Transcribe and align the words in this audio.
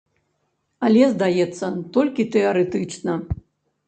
Але, 0.85 1.03
здаецца, 1.11 1.65
толькі 1.97 2.25
тэарэтычна. 2.37 3.13